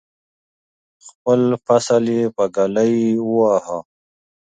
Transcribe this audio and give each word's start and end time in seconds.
خپل 1.05 1.41
فصل 1.65 2.03
یې 2.17 2.23
په 2.35 2.43
ږلۍ 2.55 2.95
وواهه. 3.29 3.79